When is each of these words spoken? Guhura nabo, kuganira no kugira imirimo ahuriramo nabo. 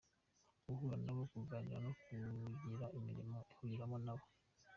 Guhura 0.65 0.95
nabo, 1.05 1.21
kuganira 1.31 1.77
no 1.85 1.91
kugira 2.03 2.85
imirimo 2.97 3.37
ahuriramo 3.51 3.97
nabo. 4.05 4.23